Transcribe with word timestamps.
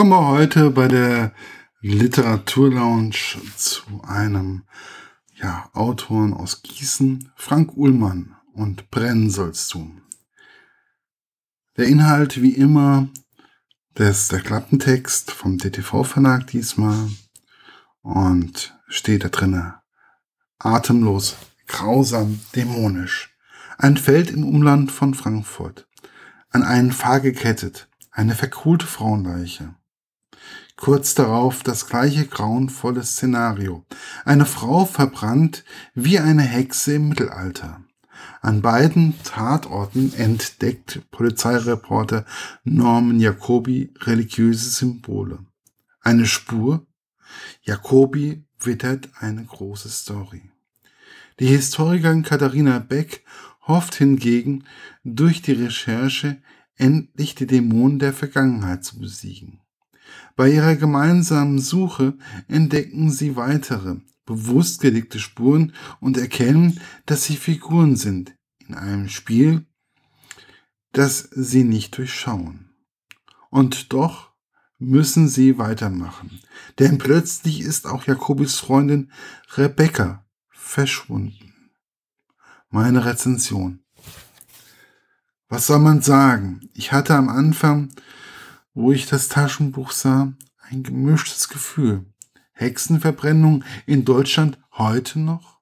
kommen 0.00 0.12
wir 0.12 0.28
heute 0.28 0.70
bei 0.70 0.88
der 0.88 1.34
Literaturlounge 1.82 3.12
zu 3.54 3.82
einem 4.02 4.62
ja, 5.34 5.68
Autoren 5.74 6.32
aus 6.32 6.62
Gießen, 6.62 7.30
Frank 7.36 7.76
Uhlmann 7.76 8.34
und 8.54 8.90
Brennen 8.90 9.28
sollst 9.28 9.74
du. 9.74 9.94
Der 11.76 11.84
Inhalt 11.84 12.40
wie 12.40 12.54
immer, 12.54 13.10
ist 13.94 14.32
der 14.32 14.40
Klappentext 14.40 15.32
vom 15.32 15.58
DTV-Verlag 15.58 16.46
diesmal 16.46 17.10
und 18.00 18.74
steht 18.88 19.24
da 19.24 19.28
drinnen 19.28 19.74
atemlos, 20.58 21.36
grausam, 21.66 22.40
dämonisch. 22.56 23.36
Ein 23.76 23.98
Feld 23.98 24.30
im 24.30 24.44
Umland 24.44 24.90
von 24.90 25.12
Frankfurt. 25.12 25.86
An 26.48 26.62
einen 26.62 26.90
Pfahl 26.90 27.20
gekettet, 27.20 27.90
eine 28.10 28.34
verkohlte 28.34 28.86
Frauenleiche. 28.86 29.74
Kurz 30.80 31.14
darauf 31.14 31.62
das 31.62 31.88
gleiche 31.88 32.26
grauenvolle 32.26 33.04
Szenario. 33.04 33.84
Eine 34.24 34.46
Frau 34.46 34.86
verbrannt 34.86 35.62
wie 35.94 36.18
eine 36.18 36.40
Hexe 36.40 36.94
im 36.94 37.10
Mittelalter. 37.10 37.84
An 38.40 38.62
beiden 38.62 39.14
Tatorten 39.22 40.14
entdeckt 40.14 41.02
Polizeireporter 41.10 42.24
Norman 42.64 43.20
Jacobi 43.20 43.92
religiöse 44.00 44.70
Symbole. 44.70 45.40
Eine 46.00 46.24
Spur? 46.24 46.86
Jacobi 47.60 48.42
wittert 48.58 49.10
eine 49.18 49.44
große 49.44 49.90
Story. 49.90 50.50
Die 51.40 51.48
Historikerin 51.48 52.22
Katharina 52.22 52.78
Beck 52.78 53.22
hofft 53.66 53.96
hingegen, 53.96 54.64
durch 55.04 55.42
die 55.42 55.52
Recherche 55.52 56.40
endlich 56.76 57.34
die 57.34 57.46
Dämonen 57.46 57.98
der 57.98 58.14
Vergangenheit 58.14 58.82
zu 58.82 58.98
besiegen. 58.98 59.60
Bei 60.36 60.50
ihrer 60.50 60.76
gemeinsamen 60.76 61.58
Suche 61.58 62.16
entdecken 62.48 63.10
sie 63.10 63.36
weitere, 63.36 63.96
bewusst 64.24 64.80
gelegte 64.80 65.18
Spuren 65.18 65.72
und 66.00 66.16
erkennen, 66.16 66.80
dass 67.06 67.24
sie 67.24 67.36
Figuren 67.36 67.96
sind 67.96 68.34
in 68.66 68.74
einem 68.74 69.08
Spiel, 69.08 69.66
das 70.92 71.28
sie 71.32 71.64
nicht 71.64 71.96
durchschauen. 71.96 72.70
Und 73.50 73.92
doch 73.92 74.30
müssen 74.78 75.28
sie 75.28 75.58
weitermachen, 75.58 76.40
denn 76.78 76.98
plötzlich 76.98 77.60
ist 77.60 77.86
auch 77.86 78.06
Jakobis 78.06 78.56
Freundin 78.56 79.12
Rebecca 79.56 80.24
verschwunden. 80.48 81.52
Meine 82.70 83.04
Rezension. 83.04 83.80
Was 85.48 85.66
soll 85.66 85.80
man 85.80 86.00
sagen? 86.00 86.60
Ich 86.74 86.92
hatte 86.92 87.16
am 87.16 87.28
Anfang 87.28 87.88
wo 88.80 88.92
ich 88.92 89.06
das 89.06 89.28
Taschenbuch 89.28 89.90
sah, 89.90 90.32
ein 90.58 90.82
gemischtes 90.82 91.48
Gefühl. 91.48 92.06
Hexenverbrennung 92.52 93.62
in 93.86 94.04
Deutschland 94.04 94.58
heute 94.72 95.18
noch? 95.18 95.60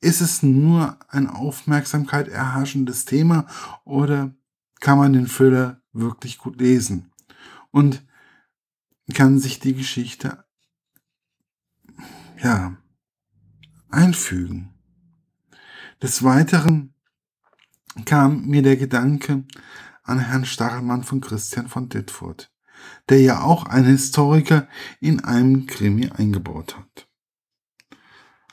Ist 0.00 0.20
es 0.20 0.42
nur 0.42 0.98
ein 1.08 1.28
Aufmerksamkeit 1.28 2.28
erhaschendes 2.28 3.04
Thema 3.04 3.46
oder 3.84 4.34
kann 4.80 4.98
man 4.98 5.12
den 5.12 5.26
Thriller 5.26 5.80
wirklich 5.92 6.38
gut 6.38 6.60
lesen 6.60 7.12
und 7.70 8.04
kann 9.14 9.38
sich 9.38 9.60
die 9.60 9.74
Geschichte 9.74 10.44
ja 12.42 12.76
einfügen? 13.88 14.74
Des 16.02 16.22
Weiteren 16.22 16.94
kam 18.04 18.46
mir 18.46 18.62
der 18.62 18.76
Gedanke, 18.76 19.44
an 20.08 20.18
Herrn 20.18 20.44
Stachelmann 20.44 21.04
von 21.04 21.20
Christian 21.20 21.68
von 21.68 21.88
Dittfurt, 21.88 22.50
der 23.08 23.20
ja 23.20 23.42
auch 23.42 23.64
einen 23.66 23.86
Historiker 23.86 24.68
in 25.00 25.20
einem 25.24 25.66
Krimi 25.66 26.10
eingebaut 26.10 26.76
hat. 26.76 27.08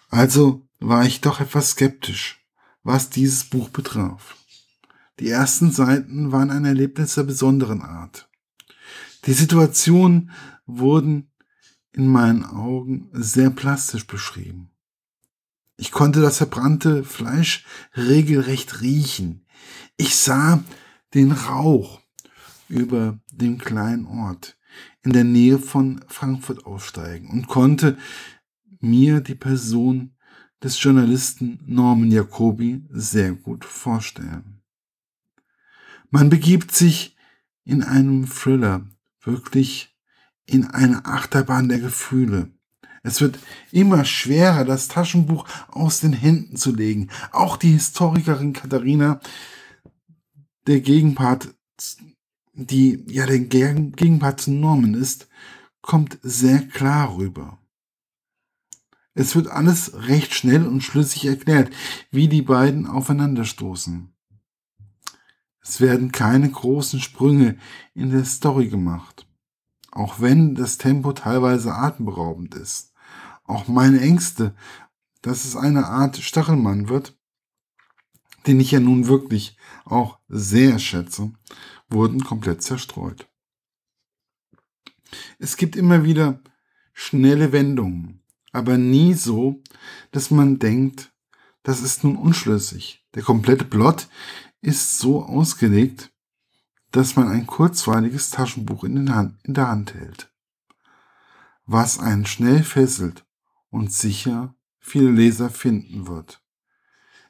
Also 0.10 0.68
war 0.80 1.06
ich 1.06 1.22
doch 1.22 1.40
etwas 1.40 1.72
skeptisch, 1.72 2.46
was 2.84 3.10
dieses 3.10 3.46
Buch 3.46 3.70
betraf. 3.70 4.36
Die 5.20 5.30
ersten 5.30 5.72
Seiten 5.72 6.32
waren 6.32 6.52
ein 6.52 6.66
Erlebnis 6.66 7.16
der 7.16 7.24
besonderen 7.24 7.82
Art. 7.82 8.30
Die 9.26 9.34
Situationen 9.34 10.32
wurden 10.66 11.32
in 11.94 12.08
meinen 12.08 12.44
Augen 12.44 13.10
sehr 13.14 13.50
plastisch 13.50 14.06
beschrieben. 14.06 14.70
Ich 15.78 15.92
konnte 15.92 16.22
das 16.22 16.38
verbrannte 16.38 17.04
Fleisch 17.04 17.66
regelrecht 17.96 18.82
riechen. 18.82 19.46
Ich 19.98 20.16
sah, 20.16 20.64
den 21.16 21.32
Rauch 21.32 22.02
über 22.68 23.18
dem 23.32 23.58
kleinen 23.58 24.06
Ort 24.06 24.58
in 25.02 25.14
der 25.14 25.24
Nähe 25.24 25.58
von 25.58 26.02
Frankfurt 26.08 26.66
aufsteigen 26.66 27.30
und 27.30 27.48
konnte 27.48 27.98
mir 28.82 29.22
die 29.22 29.36
Person 29.36 30.12
des 30.62 30.82
Journalisten 30.82 31.60
Norman 31.66 32.12
Jacobi 32.12 32.84
sehr 32.90 33.32
gut 33.32 33.66
vorstellen. 33.66 34.62
Man 36.10 36.30
begibt 36.30 36.72
sich 36.72 37.16
in 37.64 37.84
einem 37.84 38.28
Thriller 38.28 38.86
wirklich 39.22 39.96
in 40.46 40.66
eine 40.68 41.06
Achterbahn 41.06 41.70
der 41.70 41.80
Gefühle. 41.80 42.50
Es 43.04 43.22
wird 43.22 43.40
immer 43.72 44.06
schwerer, 44.06 44.66
das 44.66 44.88
Taschenbuch 44.88 45.48
aus 45.70 46.00
den 46.00 46.14
Händen 46.14 46.58
zu 46.58 46.74
legen. 46.74 47.10
Auch 47.32 47.58
die 47.58 47.72
Historikerin 47.72 48.54
Katharina 48.54 49.20
der 50.68 50.82
Gegenpart, 50.82 51.56
die 52.54 53.04
ja 53.08 53.26
der 53.26 53.40
Gegenpart 53.40 54.42
zu 54.42 54.52
Norman 54.52 54.94
ist, 54.94 55.28
kommt 55.82 56.18
sehr 56.22 56.68
klar 56.68 57.16
rüber. 57.18 57.60
Es 59.14 59.36
wird 59.36 59.48
alles 59.48 60.08
recht 60.08 60.34
schnell 60.34 60.68
und 60.68 60.82
schlüssig 60.82 61.26
erklärt, 61.26 61.72
wie 62.12 62.28
die 62.28 62.42
beiden 62.42 62.86
aufeinanderstoßen. 62.86 64.14
Es 65.62 65.80
werden 65.82 66.12
keine 66.12 66.50
großen 66.50 67.00
Sprünge 67.00 67.58
in 67.94 68.12
der 68.12 68.26
Story 68.26 68.68
gemacht, 68.68 69.26
auch 69.92 70.20
wenn 70.20 70.54
das 70.54 70.78
Tempo 70.78 71.14
teilweise 71.14 71.74
atemberaubend 71.74 72.56
ist. 72.56 72.94
Auch 73.46 73.68
meine 73.68 74.02
Ängste, 74.02 74.54
dass 75.22 75.46
es 75.46 75.56
eine 75.56 75.88
Art 75.88 76.18
Stachelmann 76.18 76.90
wird, 76.90 77.18
den 78.48 78.60
ich 78.60 78.72
ja 78.72 78.80
nun 78.80 79.08
wirklich 79.08 79.58
auch 79.86 80.20
sehr 80.28 80.80
schätze, 80.80 81.34
wurden 81.90 82.24
komplett 82.24 82.62
zerstreut. 82.62 83.28
Es 85.40 85.58
gibt 85.58 85.76
immer 85.76 86.04
wieder 86.04 86.42
schnelle 86.94 87.52
Wendungen, 87.52 88.24
aber 88.52 88.78
nie 88.78 89.14
so, 89.14 89.62
dass 90.12 90.32
man 90.32 90.60
denkt, 90.60 91.14
das 91.64 91.82
ist 91.82 92.04
nun 92.04 92.16
unschlüssig. 92.16 93.06
Der 93.16 93.24
komplette 93.24 93.66
Plot 93.66 94.08
ist 94.62 95.00
so 95.00 95.24
ausgelegt, 95.24 96.12
dass 96.92 97.16
man 97.16 97.28
ein 97.28 97.48
kurzweiliges 97.48 98.30
Taschenbuch 98.30 98.84
in, 98.84 99.14
Hand, 99.14 99.38
in 99.44 99.54
der 99.54 99.68
Hand 99.68 99.94
hält, 99.94 100.32
was 101.66 102.00
einen 102.00 102.26
schnell 102.26 102.64
fesselt 102.64 103.26
und 103.70 103.92
sicher 103.92 104.56
viele 104.80 105.12
Leser 105.12 105.50
finden 105.50 106.08
wird. 106.08 106.45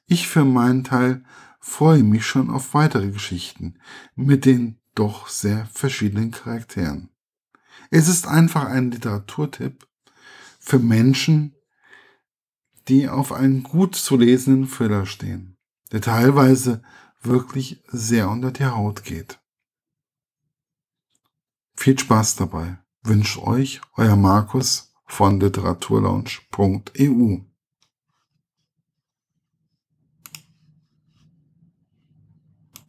Ich 0.08 0.28
für 0.28 0.46
meinen 0.46 0.84
Teil 0.84 1.24
freue 1.60 2.04
mich 2.04 2.26
schon 2.26 2.50
auf 2.50 2.74
weitere 2.74 3.10
Geschichten 3.10 3.80
mit 4.16 4.46
den 4.46 4.80
doch 4.94 5.28
sehr 5.28 5.66
verschiedenen 5.68 6.32
Charakteren. 6.32 7.10
Es 7.90 8.08
ist 8.08 8.28
einfach 8.28 8.66
ein 8.66 8.92
Literaturtipp 8.92 9.88
für 10.60 10.80
Menschen, 10.80 11.56
die 12.88 13.10
auf 13.10 13.32
einen 13.32 13.64
gut 13.64 13.96
zu 13.96 14.18
lesenden 14.18 14.70
Thriller 14.70 15.06
stehen, 15.06 15.58
der 15.92 16.02
teilweise 16.02 16.82
wirklich 17.22 17.84
sehr 17.88 18.30
unter 18.30 18.52
die 18.52 18.66
Haut 18.66 19.04
geht. 19.04 19.40
Viel 21.76 22.00
Spaß 22.00 22.38
dabei. 22.38 22.80
Wünscht 23.04 23.38
euch 23.38 23.82
euer 23.96 24.16
Markus 24.16 24.94
von 25.06 25.40
literaturlaunch.eu. 25.40 27.55